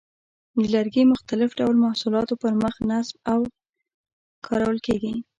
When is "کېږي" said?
4.87-5.13